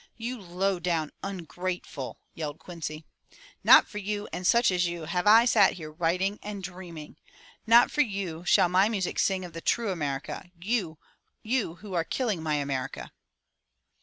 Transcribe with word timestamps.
"You 0.17 0.41
low 0.41 0.79
down 0.79 1.11
ungrateful 1.21 2.17
—!"yelled 2.33 2.57
Quincy. 2.57 3.05
"Not 3.63 3.87
for 3.87 3.99
you 3.99 4.27
and 4.33 4.47
such 4.47 4.71
as 4.71 4.87
you 4.87 5.03
have 5.05 5.27
I 5.27 5.45
sat 5.45 5.73
here 5.73 5.91
writing 5.91 6.39
and 6.41 6.63
dreaming,— 6.63 7.17
not 7.67 7.91
for 7.91 8.01
you 8.01 8.43
shall 8.43 8.67
my 8.67 8.89
music 8.89 9.19
sing 9.19 9.45
of 9.45 9.53
the 9.53 9.61
true 9.61 9.91
America, 9.91 10.49
you 10.59 10.97
who 11.43 11.93
are 11.93 12.03
killing 12.03 12.41
my 12.41 12.55
America." 12.55 13.11